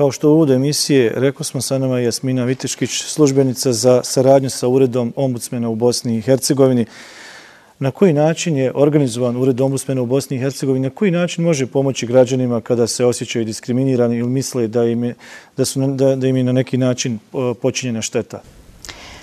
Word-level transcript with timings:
Kao 0.00 0.10
što 0.10 0.34
u 0.34 0.46
emisije, 0.52 1.12
rekao 1.16 1.44
smo 1.44 1.60
sa 1.60 1.78
nama 1.78 1.98
Jasmina 1.98 2.44
Vitiškić, 2.44 2.90
službenica 2.90 3.72
za 3.72 4.00
saradnju 4.04 4.50
sa 4.50 4.68
uredom 4.68 5.12
ombudsmena 5.16 5.68
u 5.68 5.74
Bosni 5.74 6.16
i 6.16 6.20
Hercegovini. 6.20 6.86
Na 7.78 7.90
koji 7.90 8.12
način 8.12 8.56
je 8.56 8.72
organizovan 8.74 9.36
ured 9.36 9.60
ombudsmena 9.60 10.02
u 10.02 10.06
Bosni 10.06 10.36
i 10.36 10.40
Hercegovini? 10.40 10.88
Na 10.88 10.94
koji 10.94 11.10
način 11.10 11.44
može 11.44 11.66
pomoći 11.66 12.06
građanima 12.06 12.60
kada 12.60 12.86
se 12.86 13.04
osjećaju 13.04 13.44
diskriminirani 13.44 14.16
ili 14.16 14.28
misle 14.28 14.68
da 14.68 14.84
im 14.84 15.04
je, 15.04 15.14
da 15.56 15.64
su, 15.64 15.80
da, 15.94 16.16
da 16.16 16.26
im 16.26 16.36
je 16.36 16.44
na 16.44 16.52
neki 16.52 16.76
način 16.76 17.18
počinjena 17.62 18.02
šteta? 18.02 18.40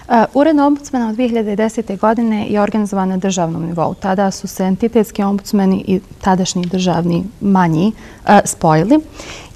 Uh, 0.07 0.23
Ured 0.33 0.59
ombudsmana 0.59 1.09
od 1.09 1.15
2010. 1.15 1.99
godine 1.99 2.47
je 2.49 2.61
organizovan 2.61 3.09
na 3.09 3.17
državnom 3.17 3.65
nivou. 3.65 3.93
Tada 3.93 4.31
su 4.31 4.47
se 4.47 4.63
entitetski 4.63 5.23
ombudsmeni 5.23 5.83
i 5.87 5.99
tadašnji 6.21 6.65
državni 6.65 7.23
manji 7.41 7.91
uh, 8.23 8.31
spojili 8.45 8.99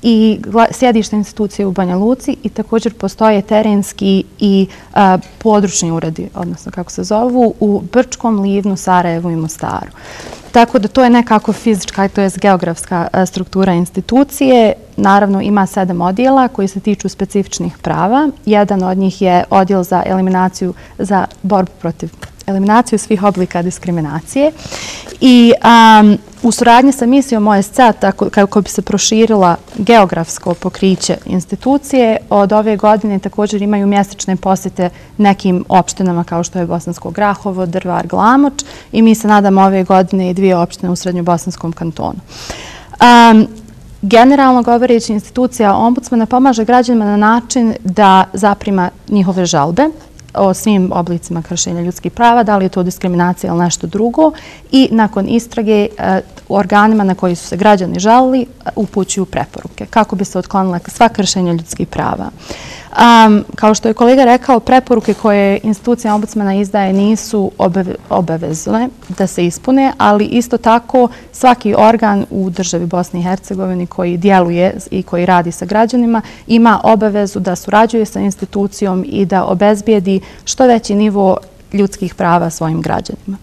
i 0.01 0.39
sjedište 0.71 1.15
institucije 1.15 1.65
u 1.65 1.71
Banja 1.71 1.95
Luci 1.95 2.35
i 2.43 2.49
također 2.49 2.93
postoje 2.93 3.41
terenski 3.41 4.23
i 4.39 4.67
uh, 4.93 4.99
područni 5.37 5.91
uredi, 5.91 6.29
odnosno 6.35 6.71
kako 6.71 6.91
se 6.91 7.03
zovu, 7.03 7.53
u 7.59 7.81
Brčkom, 7.93 8.39
Livnu, 8.39 8.77
Sarajevu 8.77 9.31
i 9.31 9.35
Mostaru. 9.35 9.91
Tako 10.51 10.79
da 10.79 10.87
to 10.87 11.03
je 11.03 11.09
nekako 11.09 11.53
fizička, 11.53 12.07
to 12.07 12.21
je 12.21 12.29
geografska 12.41 13.07
e, 13.13 13.25
struktura 13.25 13.73
institucije. 13.73 14.73
Naravno 14.97 15.41
ima 15.41 15.65
sedam 15.65 16.01
odjela 16.01 16.47
koji 16.47 16.67
se 16.67 16.79
tiču 16.79 17.09
specifičnih 17.09 17.77
prava. 17.77 18.29
Jedan 18.45 18.83
od 18.83 18.97
njih 18.97 19.21
je 19.21 19.43
odjel 19.49 19.83
za 19.83 20.03
eliminaciju, 20.05 20.73
za 20.97 21.25
borbu 21.43 21.71
protiv 21.81 22.09
eliminaciju 22.47 22.99
svih 22.99 23.23
oblika 23.23 23.61
diskriminacije. 23.61 24.51
I 25.21 25.53
u 26.43 26.51
suradnji 26.51 26.91
sa 26.91 27.05
misijom 27.05 27.47
OSC, 27.47 27.77
kako 28.31 28.61
bi 28.61 28.69
se 28.69 28.81
proširila 28.81 29.55
geografsko 29.77 30.53
pokriće 30.53 31.17
institucije, 31.25 32.17
od 32.29 32.53
ove 32.53 32.77
godine 32.77 33.19
također 33.19 33.61
imaju 33.61 33.87
mjesečne 33.87 34.35
posjete 34.35 34.89
nekim 35.17 35.65
opštenama 35.69 36.23
kao 36.23 36.43
što 36.43 36.59
je 36.59 36.65
Bosansko 36.65 37.09
Grahovo, 37.09 37.65
Drvar, 37.65 38.07
Glamoč 38.07 38.63
i 38.91 39.01
mi 39.01 39.15
se 39.15 39.27
nadamo 39.27 39.61
ove 39.61 39.83
godine 39.83 40.29
i 40.29 40.33
dvije 40.33 40.57
opštine 40.57 40.91
u 40.91 40.95
Srednjobosanskom 40.95 41.71
kantonu. 41.71 42.19
Generalno 44.01 44.61
govoreći, 44.61 45.13
institucija 45.13 45.75
ombudsmana 45.75 46.25
pomaže 46.25 46.65
građanima 46.65 47.05
na 47.05 47.17
način 47.17 47.73
da 47.83 48.23
zaprima 48.33 48.89
njihove 49.09 49.45
žalbe, 49.45 49.83
o 50.33 50.53
svim 50.53 50.91
oblicima 50.93 51.41
kršenja 51.41 51.81
ljudskih 51.81 52.11
prava, 52.11 52.43
da 52.43 52.57
li 52.57 52.65
je 52.65 52.69
to 52.69 52.83
diskriminacija 52.83 53.53
ili 53.53 53.63
nešto 53.63 53.87
drugo 53.87 54.31
i 54.71 54.89
nakon 54.91 55.29
istrage 55.29 55.87
e, 55.97 56.21
u 56.49 56.55
organima 56.55 57.03
na 57.03 57.15
koji 57.15 57.35
su 57.35 57.47
se 57.47 57.57
građani 57.57 57.99
žalili 57.99 58.41
e, 58.41 58.69
upućuju 58.75 59.25
preporuke 59.25 59.85
kako 59.85 60.15
bi 60.15 60.25
se 60.25 60.39
otklonila 60.39 60.79
sva 60.87 61.09
kršenja 61.09 61.51
ljudskih 61.51 61.87
prava. 61.87 62.29
Kao 63.55 63.73
što 63.75 63.87
je 63.87 63.93
kolega 63.93 64.23
rekao, 64.23 64.59
preporuke 64.59 65.13
koje 65.13 65.59
institucija 65.63 66.15
ombudsmana 66.15 66.55
izdaje 66.55 66.93
nisu 66.93 67.51
obavezne 68.09 68.89
da 69.17 69.27
se 69.27 69.45
ispune, 69.45 69.93
ali 69.97 70.25
isto 70.25 70.57
tako 70.57 71.07
svaki 71.31 71.75
organ 71.77 72.25
u 72.29 72.49
državi 72.49 72.85
Bosni 72.85 73.19
i 73.19 73.23
Hercegovini 73.23 73.87
koji 73.87 74.17
djeluje 74.17 74.77
i 74.91 75.03
koji 75.03 75.25
radi 75.25 75.51
sa 75.51 75.65
građanima 75.65 76.21
ima 76.47 76.79
obavezu 76.83 77.39
da 77.39 77.55
surađuje 77.55 78.05
sa 78.05 78.19
institucijom 78.19 79.05
i 79.07 79.25
da 79.25 79.45
obezbijedi 79.45 80.21
što 80.45 80.67
veći 80.67 80.95
nivo 80.95 81.37
ljudskih 81.73 82.15
prava 82.15 82.49
svojim 82.49 82.81
građanima. 82.81 83.37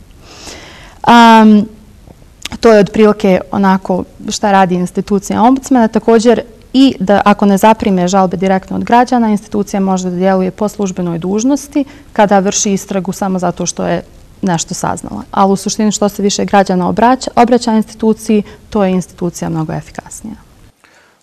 To 2.61 2.73
je 2.73 2.79
od 2.80 2.91
prilike 2.92 3.41
onako 3.51 4.05
šta 4.29 4.52
radi 4.52 4.74
institucija 4.74 5.42
ombudsmana. 5.42 5.89
Također, 5.89 6.42
i 6.73 6.95
da 7.01 7.20
ako 7.24 7.46
ne 7.46 7.58
zaprime 7.58 8.08
žalbe 8.08 8.36
direktno 8.36 8.77
od 8.77 8.84
građana, 8.84 9.30
institucija 9.30 9.80
može 9.80 10.11
da 10.11 10.17
djeluje 10.17 10.51
po 10.51 10.68
službenoj 10.68 11.18
dužnosti 11.18 11.84
kada 12.12 12.39
vrši 12.39 12.73
istragu 12.73 13.12
samo 13.12 13.39
zato 13.39 13.67
što 13.67 13.86
je 13.86 14.02
nešto 14.42 14.74
saznala. 14.74 15.23
Ali 15.30 15.52
u 15.52 15.56
suštini 15.56 15.92
što 15.92 16.08
se 16.08 16.23
više 16.23 16.45
građana 16.45 16.89
obraća, 16.89 17.30
obraća 17.36 17.73
instituciji, 17.73 18.42
to 18.70 18.84
je 18.84 18.92
institucija 18.92 19.48
mnogo 19.48 19.73
efikasnija. 19.73 20.36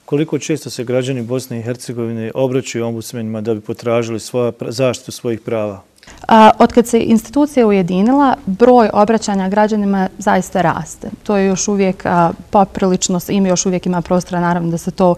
Koliko 0.06 0.39
često 0.39 0.69
se 0.69 0.83
građani 0.83 1.22
Bosne 1.22 1.59
i 1.59 1.62
Hercegovine 1.62 2.31
obraćaju 2.33 2.85
ombudsmenima 2.85 3.41
da 3.41 3.53
bi 3.53 3.62
potražili 3.62 4.19
svoja, 4.19 4.51
zaštitu 4.67 5.12
svojih 5.12 5.39
prava? 5.39 5.81
Od 6.59 6.73
kad 6.73 6.88
se 6.88 6.99
institucija 6.99 7.67
ujedinila, 7.67 8.35
broj 8.45 8.89
obraćanja 8.93 9.49
građanima 9.49 10.09
zaista 10.17 10.61
raste. 10.61 11.09
To 11.23 11.38
je 11.38 11.45
još 11.45 11.67
uvijek 11.67 12.03
poprilično, 12.49 13.19
ime 13.27 13.49
još 13.49 13.66
uvijek 13.66 13.85
ima 13.85 14.01
prostora 14.01 14.39
naravno 14.39 14.71
da 14.71 14.77
se 14.77 14.91
to 14.91 15.15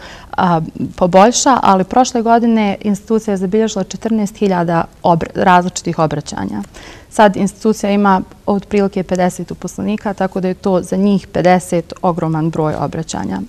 poboljša, 0.95 1.59
ali 1.63 1.83
prošle 1.83 2.21
godine 2.21 2.77
institucija 2.81 3.31
je 3.31 3.37
zabilježila 3.37 3.83
14.000 3.83 5.25
različitih 5.35 5.99
obraćanja. 5.99 6.61
Sad 7.09 7.35
institucija 7.35 7.91
ima 7.91 8.21
od 8.45 8.65
prilike 8.65 9.03
50 9.03 9.51
uposlenika, 9.51 10.13
tako 10.13 10.41
da 10.41 10.47
je 10.47 10.53
to 10.53 10.81
za 10.81 10.95
njih 10.95 11.27
50 11.33 11.81
ogroman 12.01 12.49
broj 12.49 12.75
obraćanja. 12.75 13.41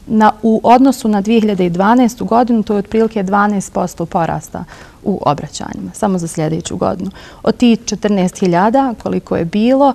U 0.43 0.61
odnosu 0.63 1.09
na 1.09 1.23
2012. 1.23 2.25
godinu 2.25 2.63
to 2.63 2.73
je 2.73 2.79
od 2.79 2.89
prilike 2.89 3.23
12% 3.23 4.05
porasta 4.05 4.65
u 5.05 5.21
obraćanjima, 5.27 5.91
samo 5.95 6.19
za 6.19 6.29
sljedeću 6.29 6.77
godinu. 6.77 7.11
Od 7.43 7.57
tih 7.57 7.79
14.000 7.79 8.95
koliko 9.03 9.37
je 9.37 9.45
bilo, 9.45 9.95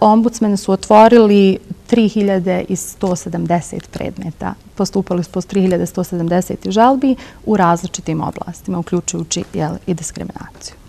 ombudsmene 0.00 0.56
su 0.56 0.72
otvorili 0.72 1.58
3.170 1.90 3.80
predmeta. 3.90 4.54
Postupali 4.74 5.24
su 5.24 5.30
po 5.30 5.40
3.170 5.40 6.70
žalbi 6.70 7.16
u 7.46 7.56
različitim 7.56 8.22
oblastima, 8.22 8.78
uključujući 8.78 9.44
i 9.86 9.94
diskriminaciju. 9.94 10.85